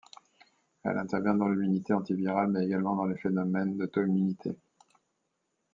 Elle 0.83 0.97
intervient 0.97 1.35
dans 1.35 1.47
l'immunité 1.47 1.93
anti-virale 1.93 2.47
mais 2.47 2.65
également 2.65 2.95
dans 2.95 3.05
les 3.05 3.19
phénomènes 3.19 3.77
d'autoimmunité. 3.77 4.55